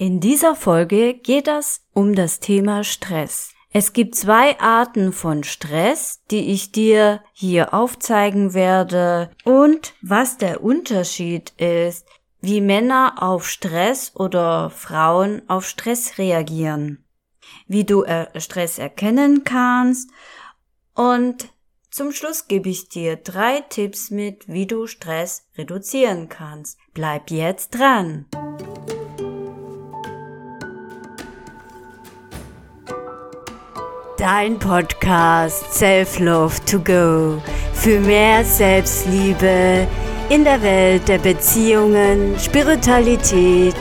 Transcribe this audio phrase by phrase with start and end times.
[0.00, 3.52] In dieser Folge geht es um das Thema Stress.
[3.70, 10.64] Es gibt zwei Arten von Stress, die ich dir hier aufzeigen werde und was der
[10.64, 12.06] Unterschied ist,
[12.40, 17.04] wie Männer auf Stress oder Frauen auf Stress reagieren,
[17.66, 18.06] wie du
[18.36, 20.08] Stress erkennen kannst
[20.94, 21.50] und
[21.90, 26.78] zum Schluss gebe ich dir drei Tipps mit, wie du Stress reduzieren kannst.
[26.94, 28.24] Bleib jetzt dran!
[34.20, 37.40] Dein Podcast Self Love to Go
[37.72, 39.88] für mehr Selbstliebe
[40.28, 43.74] in der Welt der Beziehungen, Spiritualität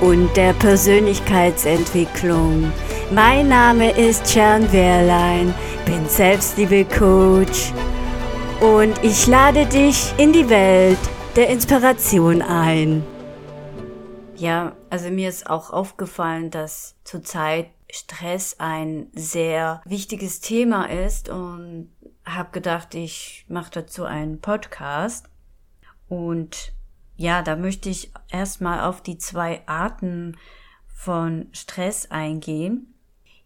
[0.00, 2.72] und der Persönlichkeitsentwicklung.
[3.10, 5.52] Mein Name ist Jan Wehrlein,
[5.84, 7.74] bin Selbstliebe-Coach
[8.62, 10.96] und ich lade dich in die Welt
[11.36, 13.04] der Inspiration ein.
[14.36, 21.92] Ja, also mir ist auch aufgefallen, dass zurzeit Stress ein sehr wichtiges Thema ist und
[22.24, 25.28] habe gedacht, ich mache dazu einen Podcast.
[26.08, 26.72] Und
[27.16, 30.38] ja, da möchte ich erstmal auf die zwei Arten
[30.94, 32.94] von Stress eingehen.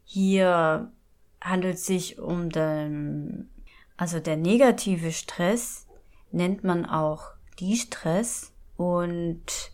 [0.04, 0.92] Hier
[1.40, 3.50] handelt es sich um den,
[3.96, 5.88] also der negative Stress
[6.30, 9.72] nennt man auch die Stress und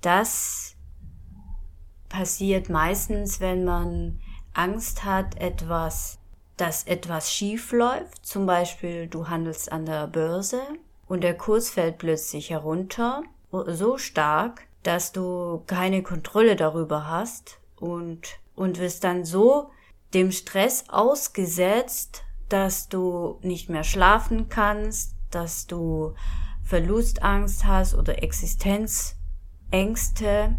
[0.00, 0.77] das
[2.08, 4.20] passiert meistens, wenn man
[4.54, 6.18] Angst hat, etwas,
[6.56, 8.24] dass etwas schief läuft.
[8.24, 10.60] Zum Beispiel, du handelst an der Börse
[11.06, 18.38] und der Kurs fällt plötzlich herunter, so stark, dass du keine Kontrolle darüber hast und,
[18.54, 19.70] und wirst dann so
[20.14, 26.14] dem Stress ausgesetzt, dass du nicht mehr schlafen kannst, dass du
[26.64, 30.56] Verlustangst hast oder Existenzängste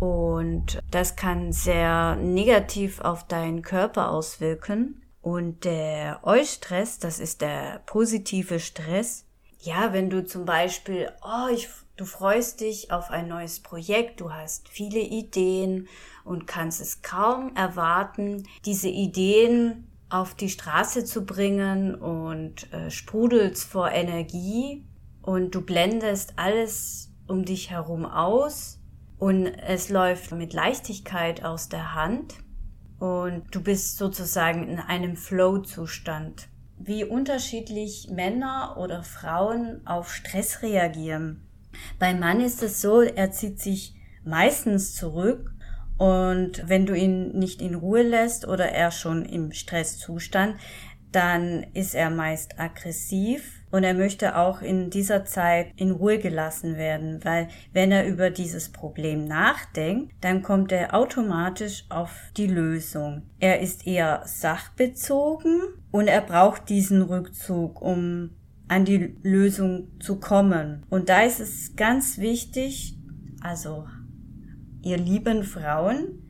[0.00, 5.02] und das kann sehr negativ auf deinen Körper auswirken.
[5.20, 9.26] Und der Eustress, das ist der positive Stress.
[9.58, 14.32] Ja, wenn du zum Beispiel, oh, ich, du freust dich auf ein neues Projekt, du
[14.32, 15.86] hast viele Ideen
[16.24, 23.64] und kannst es kaum erwarten, diese Ideen auf die Straße zu bringen und äh, sprudelst
[23.64, 24.82] vor Energie
[25.20, 28.79] und du blendest alles um dich herum aus
[29.20, 32.34] und es läuft mit Leichtigkeit aus der Hand
[32.98, 36.48] und du bist sozusagen in einem Flow-Zustand.
[36.78, 41.46] Wie unterschiedlich Männer oder Frauen auf Stress reagieren.
[41.98, 43.94] Beim Mann ist es so, er zieht sich
[44.24, 45.52] meistens zurück
[45.98, 50.56] und wenn du ihn nicht in Ruhe lässt oder er schon im Stresszustand,
[51.12, 56.76] dann ist er meist aggressiv und er möchte auch in dieser Zeit in Ruhe gelassen
[56.76, 63.22] werden, weil wenn er über dieses Problem nachdenkt, dann kommt er automatisch auf die Lösung.
[63.38, 65.60] Er ist eher sachbezogen
[65.90, 68.30] und er braucht diesen Rückzug, um
[68.68, 70.84] an die Lösung zu kommen.
[70.90, 72.96] Und da ist es ganz wichtig,
[73.40, 73.86] also
[74.82, 76.22] ihr lieben Frauen,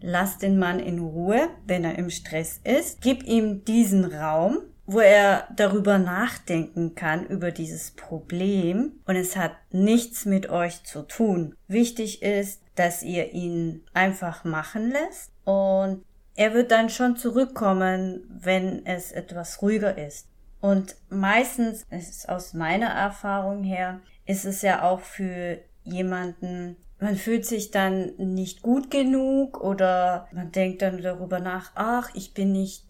[0.00, 4.58] lasst den Mann in Ruhe, wenn er im Stress ist, gib ihm diesen Raum,
[4.92, 9.00] wo er darüber nachdenken kann, über dieses Problem.
[9.06, 11.54] Und es hat nichts mit euch zu tun.
[11.68, 18.84] Wichtig ist, dass ihr ihn einfach machen lässt und er wird dann schon zurückkommen, wenn
[18.84, 20.26] es etwas ruhiger ist.
[20.60, 27.46] Und meistens, ist aus meiner Erfahrung her, ist es ja auch für jemanden, man fühlt
[27.46, 32.89] sich dann nicht gut genug oder man denkt dann darüber nach, ach, ich bin nicht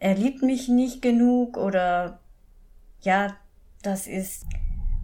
[0.00, 2.20] er liebt mich nicht genug oder
[3.00, 3.36] ja,
[3.82, 4.46] das ist,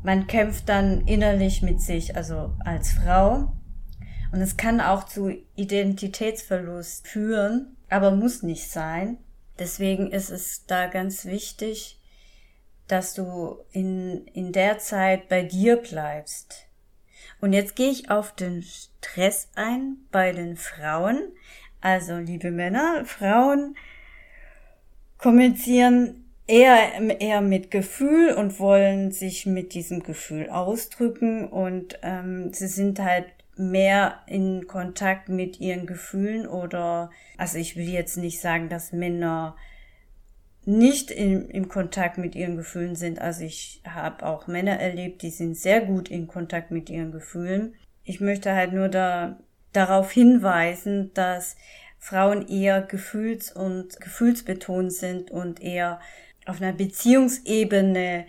[0.02, 3.52] man kämpft dann innerlich mit sich, also als Frau.
[4.32, 9.18] Und es kann auch zu Identitätsverlust führen, aber muss nicht sein.
[9.58, 12.00] Deswegen ist es da ganz wichtig,
[12.88, 16.66] dass du in, in der Zeit bei dir bleibst.
[17.40, 21.32] Und jetzt gehe ich auf den Stress ein bei den Frauen.
[21.80, 23.76] Also, liebe Männer, Frauen
[25.18, 32.68] kommunizieren eher, eher mit Gefühl und wollen sich mit diesem Gefühl ausdrücken und ähm, sie
[32.68, 33.26] sind halt
[33.56, 39.56] mehr in Kontakt mit ihren Gefühlen oder, also ich will jetzt nicht sagen, dass Männer
[40.66, 43.20] nicht in, im Kontakt mit ihren Gefühlen sind.
[43.20, 47.74] Also ich habe auch Männer erlebt, die sind sehr gut in Kontakt mit ihren Gefühlen.
[48.02, 49.38] Ich möchte halt nur da,
[49.72, 51.56] darauf hinweisen, dass
[52.04, 56.00] Frauen eher gefühls- und gefühlsbetont sind und eher
[56.44, 58.26] auf einer Beziehungsebene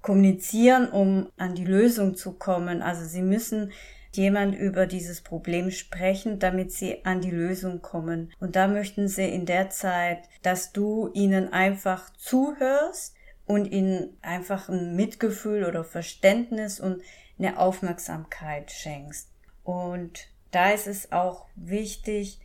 [0.00, 2.82] kommunizieren, um an die Lösung zu kommen.
[2.82, 3.72] Also sie müssen
[4.12, 8.32] jemand über dieses Problem sprechen, damit sie an die Lösung kommen.
[8.38, 14.68] Und da möchten sie in der Zeit, dass du ihnen einfach zuhörst und ihnen einfach
[14.68, 17.02] ein Mitgefühl oder Verständnis und
[17.40, 19.32] eine Aufmerksamkeit schenkst.
[19.64, 22.38] Und da ist es auch wichtig,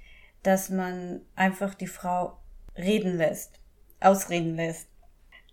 [0.46, 2.38] dass man einfach die Frau
[2.78, 3.60] reden lässt,
[4.00, 4.88] ausreden lässt.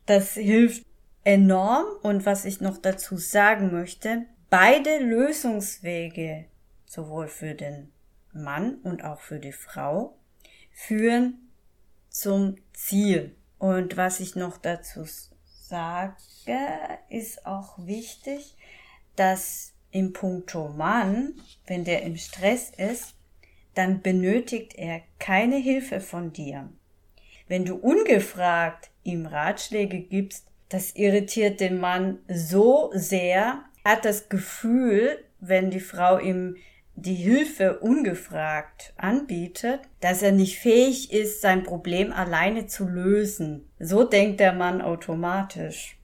[0.04, 0.84] Das hilft
[1.24, 6.44] enorm und was ich noch dazu sagen möchte, beide Lösungswege,
[6.84, 7.90] sowohl für den
[8.34, 10.18] Mann und auch für die Frau,
[10.72, 11.50] führen
[12.10, 13.34] zum Ziel.
[13.58, 15.06] Und was ich noch dazu
[15.46, 16.58] sage,
[17.08, 18.58] ist auch wichtig,
[19.16, 21.34] dass im Punkto Mann,
[21.66, 23.14] wenn der im Stress ist,
[23.74, 26.69] dann benötigt er keine Hilfe von dir.
[27.48, 35.22] Wenn du ungefragt ihm Ratschläge gibst, das irritiert den Mann so sehr, hat das Gefühl,
[35.40, 36.56] wenn die Frau ihm
[36.94, 43.68] die Hilfe ungefragt anbietet, dass er nicht fähig ist, sein Problem alleine zu lösen.
[43.78, 45.98] So denkt der Mann automatisch.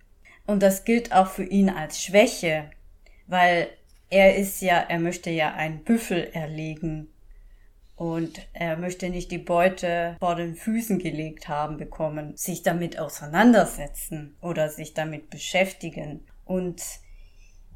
[0.46, 2.70] Und das gilt auch für ihn als Schwäche,
[3.26, 3.68] weil
[4.10, 7.08] er ist ja, er möchte ja einen Büffel erlegen.
[7.98, 14.36] Und er möchte nicht die Beute vor den Füßen gelegt haben bekommen, sich damit auseinandersetzen
[14.40, 16.24] oder sich damit beschäftigen.
[16.44, 16.80] Und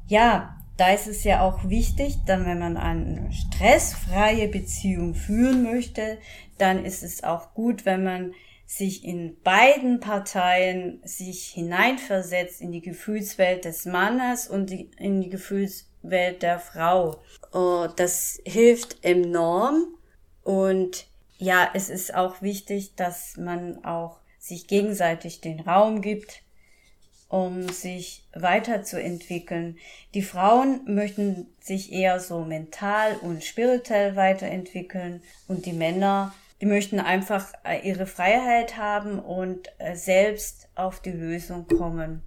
[0.07, 6.19] ja, da ist es ja auch wichtig, dann wenn man eine stressfreie Beziehung führen möchte,
[6.57, 8.33] dann ist es auch gut, wenn man
[8.65, 16.41] sich in beiden Parteien sich hineinversetzt in die Gefühlswelt des Mannes und in die Gefühlswelt
[16.41, 17.21] der Frau.
[17.51, 19.97] Oh, das hilft enorm
[20.43, 21.07] und
[21.37, 26.43] ja, es ist auch wichtig, dass man auch sich gegenseitig den Raum gibt,
[27.29, 29.77] um sich weiterzuentwickeln.
[30.13, 36.99] Die Frauen möchten sich eher so mental und spirituell weiterentwickeln und die Männer, die möchten
[36.99, 42.21] einfach äh, ihre Freiheit haben und äh, selbst auf die Lösung kommen.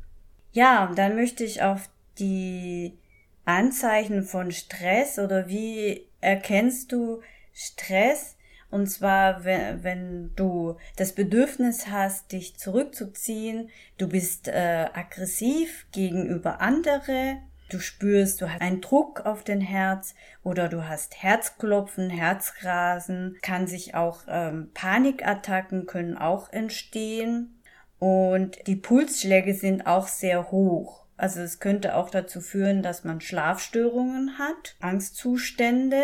[0.53, 1.89] Ja, dann möchte ich auf
[2.19, 2.99] die
[3.45, 7.21] Anzeichen von Stress oder wie erkennst du
[7.57, 8.37] Stress.
[8.71, 16.61] Und zwar, wenn, wenn du das Bedürfnis hast, dich zurückzuziehen, du bist äh, aggressiv gegenüber
[16.61, 17.39] andere,
[17.71, 23.67] du spürst, du hast einen Druck auf den Herz oder du hast Herzklopfen, Herzrasen, kann
[23.67, 27.63] sich auch ähm, Panikattacken können auch entstehen.
[27.99, 31.07] Und die Pulsschläge sind auch sehr hoch.
[31.17, 36.03] Also es könnte auch dazu führen, dass man Schlafstörungen hat, Angstzustände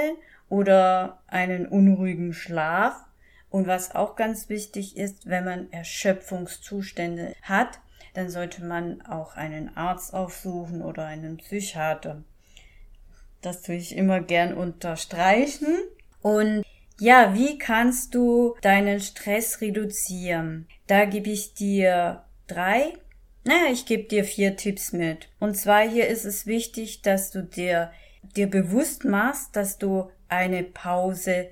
[0.53, 2.95] oder einen unruhigen Schlaf.
[3.49, 7.81] Und was auch ganz wichtig ist, wenn man Erschöpfungszustände hat,
[8.13, 12.23] dann sollte man auch einen Arzt aufsuchen oder einen Psychiater.
[13.41, 15.79] Das tue ich immer gern unterstreichen.
[16.21, 16.65] Und
[17.01, 20.69] ja, wie kannst du deinen Stress reduzieren?
[20.87, 22.93] Da gebe ich dir drei,
[23.45, 25.31] naja, ich gebe dir vier Tipps mit.
[25.41, 27.91] Und zwar hier ist es wichtig, dass du dir,
[28.23, 31.51] dir bewusst machst, dass du eine Pause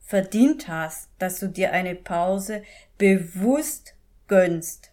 [0.00, 2.62] verdient hast, dass du dir eine Pause
[2.96, 3.94] bewusst
[4.26, 4.92] gönnst.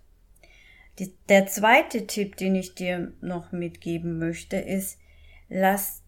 [0.99, 4.97] Die, der zweite Tipp, den ich dir noch mitgeben möchte, ist,
[5.49, 6.03] lass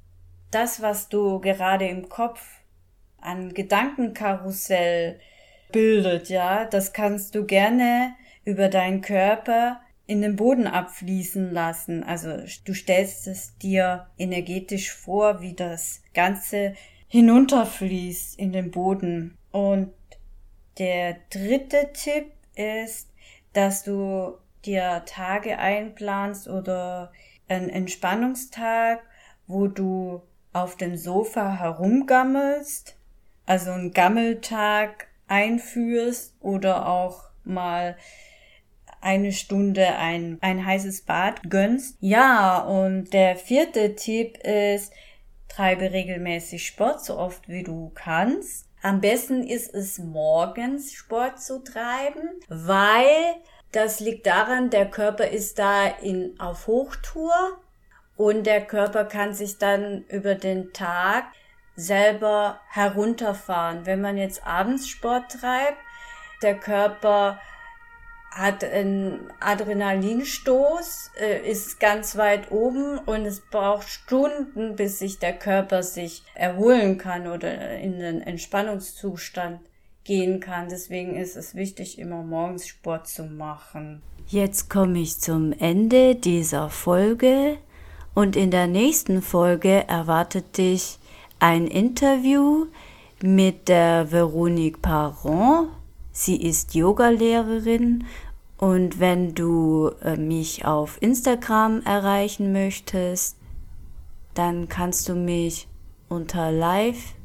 [0.52, 2.42] das, was du gerade im Kopf
[3.20, 5.20] an Gedankenkarussell
[5.72, 8.16] bildet, ja, das kannst du gerne
[8.46, 12.04] über deinen Körper in den Boden abfließen lassen.
[12.04, 16.74] Also du stellst es dir energetisch vor, wie das Ganze
[17.08, 19.38] hinunterfließt in den Boden.
[19.52, 19.92] Und
[20.78, 23.10] der dritte Tipp ist,
[23.54, 27.12] dass du dir Tage einplanst oder
[27.48, 29.02] einen Entspannungstag,
[29.46, 30.22] wo du
[30.54, 32.98] auf dem Sofa herumgammelst,
[33.46, 37.98] also einen Gammeltag einführst oder auch mal
[39.02, 41.98] eine Stunde ein, ein heißes Bad gönnst.
[42.00, 44.92] Ja, und der vierte Tipp ist,
[45.48, 48.68] Treibe regelmäßig Sport, so oft wie du kannst.
[48.82, 53.36] Am besten ist es morgens Sport zu treiben, weil
[53.72, 57.34] das liegt daran, der Körper ist da in, auf Hochtour
[58.16, 61.26] und der Körper kann sich dann über den Tag
[61.76, 63.86] selber herunterfahren.
[63.86, 65.78] Wenn man jetzt abends Sport treibt,
[66.42, 67.40] der Körper
[68.38, 75.34] hat einen Adrenalinstoß, äh, ist ganz weit oben und es braucht Stunden, bis sich der
[75.34, 79.60] Körper sich erholen kann oder in den Entspannungszustand
[80.04, 80.70] gehen kann.
[80.70, 84.02] Deswegen ist es wichtig, immer morgens Sport zu machen.
[84.28, 87.58] Jetzt komme ich zum Ende dieser Folge
[88.18, 90.98] Und in der nächsten Folge erwartet dich
[91.38, 92.66] ein Interview
[93.22, 95.70] mit der Veronique Parent.
[96.12, 98.06] Sie ist Yogalehrerin
[98.58, 103.38] und wenn du äh, mich auf Instagram erreichen möchtest,
[104.34, 105.68] dann kannst du mich
[106.10, 107.16] unter live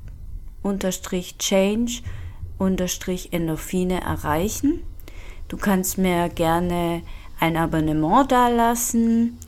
[0.62, 2.02] unterstrich change
[2.58, 4.82] unterstrich Endorphine erreichen.
[5.48, 7.02] Du kannst mir gerne
[7.40, 9.38] ein Abonnement dalassen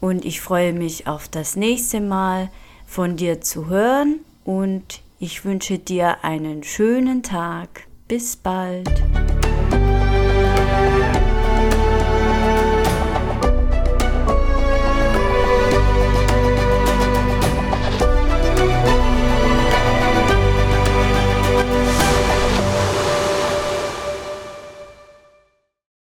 [0.00, 2.50] und ich freue mich auf das nächste Mal
[2.86, 7.86] von dir zu hören und ich wünsche dir einen schönen Tag.
[8.08, 8.88] Bis bald.